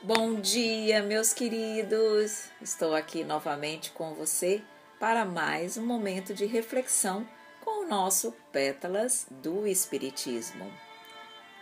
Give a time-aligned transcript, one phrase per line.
[0.00, 2.50] Bom dia, meus queridos!
[2.62, 4.62] Estou aqui novamente com você
[5.00, 7.26] para mais um momento de reflexão
[7.64, 10.72] com o nosso Pétalas do Espiritismo.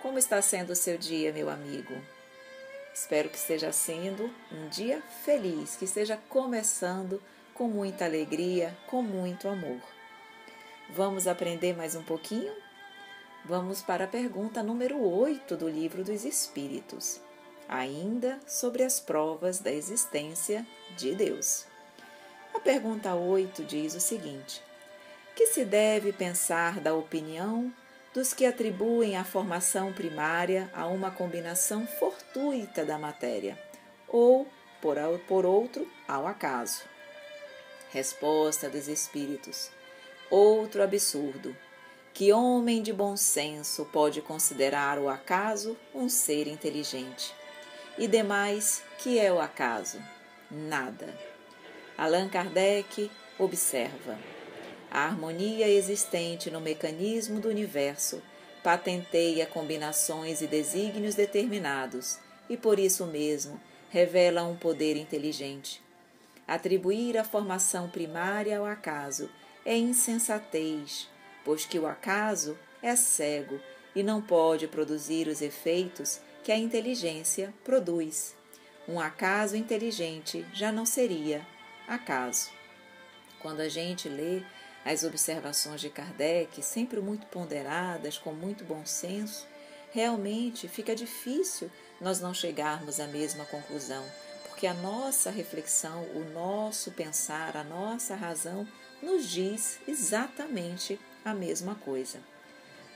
[0.02, 1.94] Como está sendo o seu dia, meu amigo?
[2.92, 7.22] Espero que esteja sendo um dia feliz, que esteja começando
[7.54, 9.80] com muita alegria, com muito amor.
[10.90, 12.52] Vamos aprender mais um pouquinho?
[13.46, 17.24] Vamos para a pergunta número 8 do Livro dos Espíritos
[17.68, 21.66] ainda sobre as provas da existência de Deus.
[22.54, 24.62] A pergunta 8 diz o seguinte:
[25.34, 27.72] Que se deve pensar da opinião
[28.14, 33.58] dos que atribuem a formação primária a uma combinação fortuita da matéria,
[34.08, 34.46] ou,
[34.80, 34.96] por,
[35.28, 36.82] por outro, ao acaso?
[37.90, 39.70] Resposta dos Espíritos:
[40.30, 41.54] Outro absurdo.
[42.14, 47.34] Que homem de bom senso pode considerar o acaso um ser inteligente?
[47.98, 49.98] E demais, que é o acaso?
[50.50, 51.08] Nada.
[51.96, 54.18] Allan Kardec observa:
[54.90, 58.22] a harmonia existente no mecanismo do universo
[58.62, 62.18] patenteia combinações e desígnios determinados
[62.50, 65.82] e, por isso mesmo, revela um poder inteligente.
[66.46, 69.30] Atribuir a formação primária ao acaso
[69.64, 71.08] é insensatez,
[71.44, 73.58] pois que o acaso é cego
[73.94, 78.36] e não pode produzir os efeitos que a inteligência produz.
[78.86, 81.44] Um acaso inteligente já não seria
[81.88, 82.50] acaso.
[83.40, 84.44] Quando a gente lê
[84.84, 89.44] as observações de Kardec, sempre muito ponderadas, com muito bom senso,
[89.90, 91.68] realmente fica difícil
[92.00, 94.04] nós não chegarmos à mesma conclusão,
[94.46, 98.68] porque a nossa reflexão, o nosso pensar, a nossa razão
[99.02, 102.20] nos diz exatamente a mesma coisa.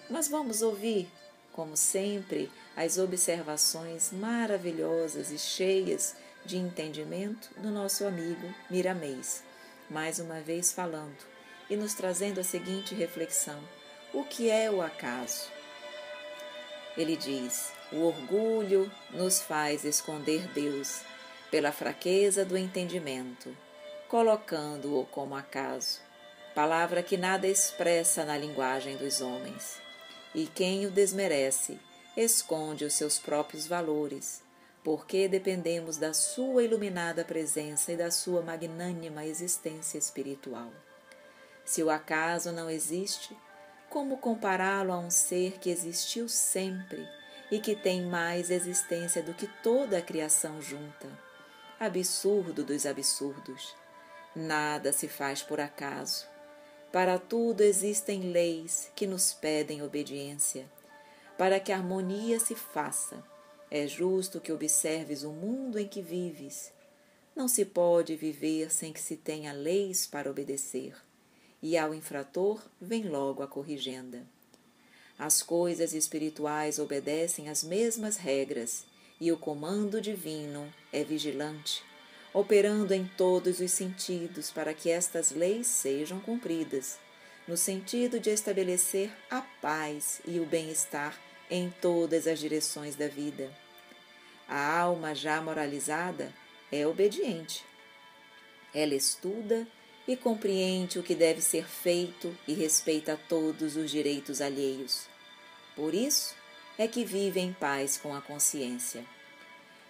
[0.08, 1.10] Mas vamos ouvir
[1.52, 9.42] como sempre, as observações maravilhosas e cheias de entendimento do nosso amigo Miramês,
[9.88, 11.18] mais uma vez falando
[11.68, 13.60] e nos trazendo a seguinte reflexão:
[14.12, 15.48] o que é o acaso?
[16.96, 21.02] Ele diz: o orgulho nos faz esconder Deus
[21.50, 23.54] pela fraqueza do entendimento,
[24.08, 26.00] colocando-o como acaso,
[26.54, 29.89] palavra que nada expressa na linguagem dos homens
[30.34, 31.78] e quem o desmerece
[32.16, 34.42] esconde os seus próprios valores,
[34.82, 40.72] porque dependemos da sua iluminada presença e da sua magnânima existência espiritual.
[41.64, 43.36] Se o acaso não existe,
[43.88, 47.06] como compará-lo a um ser que existiu sempre
[47.50, 51.08] e que tem mais existência do que toda a criação junta?
[51.78, 53.74] Absurdo dos absurdos.
[54.34, 56.26] Nada se faz por acaso.
[56.92, 60.68] Para tudo existem leis que nos pedem obediência.
[61.38, 63.22] Para que a harmonia se faça,
[63.70, 66.72] é justo que observes o mundo em que vives.
[67.34, 70.96] Não se pode viver sem que se tenha leis para obedecer,
[71.62, 74.26] e ao infrator vem logo a corrigenda.
[75.16, 78.84] As coisas espirituais obedecem às mesmas regras,
[79.20, 81.88] e o comando divino é vigilante
[82.32, 86.98] operando em todos os sentidos para que estas leis sejam cumpridas,
[87.46, 91.18] no sentido de estabelecer a paz e o bem-estar
[91.50, 93.50] em todas as direções da vida.
[94.48, 96.32] A alma já moralizada
[96.70, 97.64] é obediente.
[98.72, 99.66] Ela estuda
[100.06, 105.08] e compreende o que deve ser feito e respeita todos os direitos alheios.
[105.74, 106.34] Por isso
[106.78, 109.04] é que vive em paz com a consciência.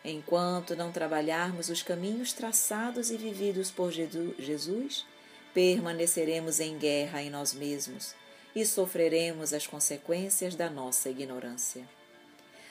[0.05, 5.07] Enquanto não trabalharmos os caminhos traçados e vividos por Jesus,
[5.53, 8.15] permaneceremos em guerra em nós mesmos
[8.55, 11.87] e sofreremos as consequências da nossa ignorância.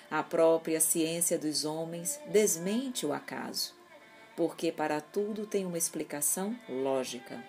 [0.10, 3.76] A própria ciência dos homens desmente o acaso,
[4.36, 7.44] porque para tudo tem uma explicação lógica.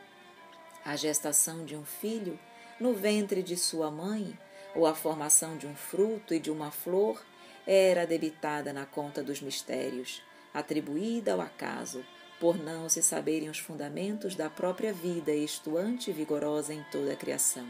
[0.84, 2.38] A gestação de um filho
[2.78, 4.38] no ventre de sua mãe,
[4.74, 7.20] ou a formação de um fruto e de uma flor
[7.66, 10.22] era debitada na conta dos mistérios,
[10.52, 12.04] atribuída ao acaso,
[12.38, 17.16] por não se saberem os fundamentos da própria vida estuante e vigorosa em toda a
[17.16, 17.66] criação.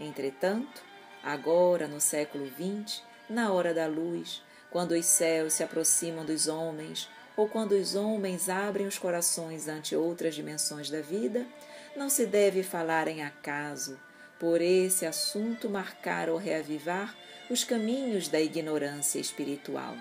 [0.00, 0.82] Entretanto,
[1.22, 7.08] agora no século XX, na hora da luz, quando os céus se aproximam dos homens,
[7.36, 11.46] ou quando os homens abrem os corações ante outras dimensões da vida,
[11.94, 13.98] não se deve falar em acaso,
[14.38, 17.16] por esse assunto marcar ou reavivar
[17.50, 19.96] os caminhos da ignorância espiritual.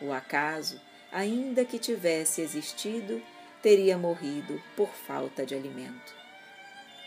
[0.00, 0.80] O acaso,
[1.10, 3.22] ainda que tivesse existido,
[3.62, 6.14] teria morrido por falta de alimento.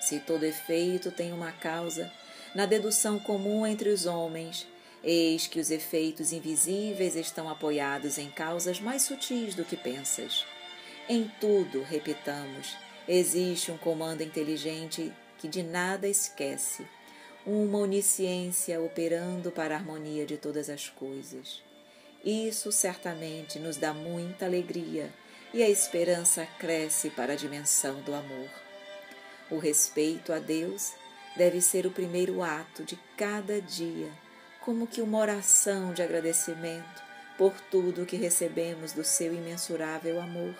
[0.01, 2.11] Se todo efeito tem uma causa,
[2.55, 4.67] na dedução comum entre os homens,
[5.03, 10.45] Eis que os efeitos invisíveis estão apoiados em causas mais sutis do que pensas.
[11.07, 12.75] Em tudo, repitamos,
[13.07, 16.85] existe um comando inteligente que de nada esquece,
[17.45, 21.63] uma onisciência operando para a harmonia de todas as coisas.
[22.23, 25.11] Isso certamente nos dá muita alegria
[25.53, 28.49] e a esperança cresce para a dimensão do amor.
[29.49, 30.93] O respeito a Deus
[31.35, 34.11] deve ser o primeiro ato de cada dia
[34.59, 37.01] como que uma oração de agradecimento
[37.37, 40.53] por tudo que recebemos do seu imensurável amor.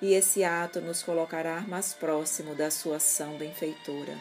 [0.00, 4.16] E esse ato nos colocará mais próximo da sua ação benfeitora.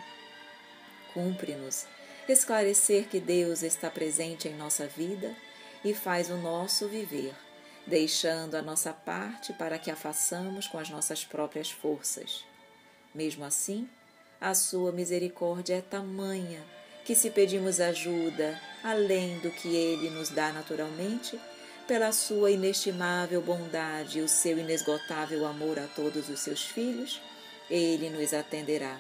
[1.14, 1.86] Cumpre-nos
[2.28, 5.36] esclarecer que Deus está presente em nossa vida
[5.84, 7.34] e faz o nosso viver,
[7.86, 12.44] deixando a nossa parte para que a façamos com as nossas próprias forças.
[13.14, 13.88] Mesmo assim,
[14.42, 16.64] a sua misericórdia é tamanha
[17.06, 21.40] que se pedimos ajuda além do que ele nos dá naturalmente,
[21.88, 27.22] pela sua inestimável bondade e o seu inesgotável amor a todos os seus filhos,
[27.70, 29.00] ele nos atenderá.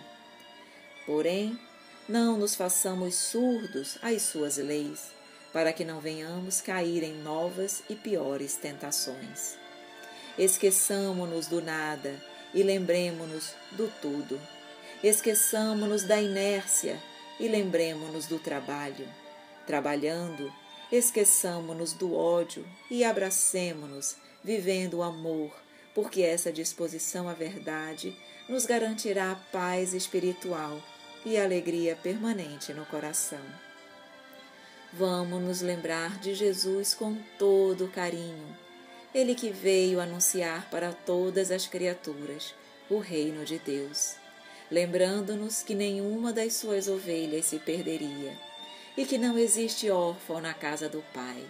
[1.05, 1.59] Porém,
[2.07, 5.11] não nos façamos surdos às suas leis,
[5.51, 9.57] para que não venhamos cair em novas e piores tentações.
[10.37, 12.15] Esqueçamo-nos do nada
[12.53, 14.39] e lembremo-nos do tudo.
[15.03, 16.97] Esqueçamo-nos da inércia
[17.39, 19.07] e lembremo-nos do trabalho.
[19.65, 20.53] Trabalhando,
[20.91, 25.51] esqueçamo-nos do ódio e abracemo-nos, vivendo o amor,
[25.93, 28.15] porque essa disposição à verdade
[28.47, 30.81] nos garantirá paz espiritual
[31.25, 33.43] e alegria permanente no coração.
[34.93, 38.55] Vamos nos lembrar de Jesus com todo carinho,
[39.13, 42.53] ele que veio anunciar para todas as criaturas
[42.89, 44.15] o reino de Deus
[44.69, 48.37] lembrando-nos que nenhuma das suas ovelhas se perderia
[48.97, 51.47] e que não existe órfão na casa do Pai.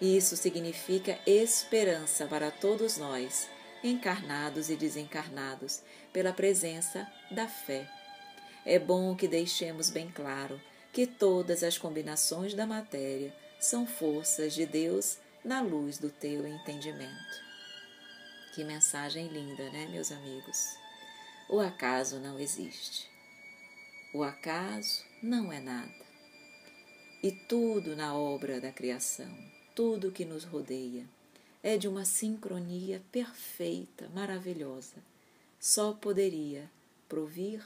[0.00, 3.48] Isso significa esperança para todos nós,
[3.82, 5.80] encarnados e desencarnados,
[6.12, 7.88] pela presença da fé.
[8.64, 10.60] É bom que deixemos bem claro
[10.92, 17.46] que todas as combinações da matéria são forças de Deus na luz do teu entendimento.
[18.54, 20.76] Que mensagem linda, né, meus amigos?
[21.48, 23.08] O acaso não existe.
[24.12, 26.05] O acaso não é nada.
[27.22, 29.32] E tudo na obra da criação,
[29.74, 31.04] tudo que nos rodeia,
[31.62, 34.96] é de uma sincronia perfeita, maravilhosa.
[35.58, 36.70] Só poderia
[37.08, 37.64] provir,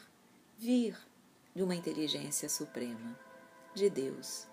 [0.59, 0.97] vir
[1.55, 3.19] de uma inteligência suprema,
[3.75, 4.47] de Deus.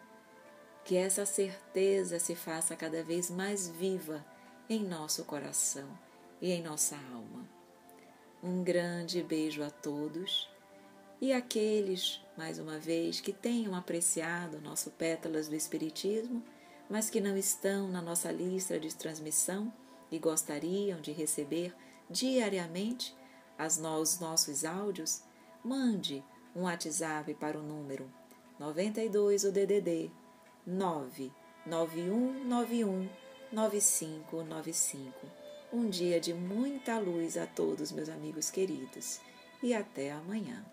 [0.83, 4.25] Que essa certeza se faça cada vez mais viva
[4.69, 5.87] em nosso coração
[6.41, 7.57] e em nossa alma
[8.43, 10.47] um grande beijo a todos
[11.21, 16.43] e aqueles, mais uma vez, que tenham apreciado nosso Pétalas do Espiritismo,
[16.89, 19.73] mas que não estão na nossa lista de transmissão
[20.11, 21.75] e gostariam de receber
[22.09, 23.13] diariamente
[23.57, 25.23] as os nossos áudios,
[25.63, 26.23] mande
[26.55, 28.09] um WhatsApp para o número
[28.59, 30.11] 92 o DDD
[30.65, 33.09] 99191
[33.51, 39.19] 9595 um dia de muita luz a todos, meus amigos queridos,
[39.61, 40.65] e até amanhã.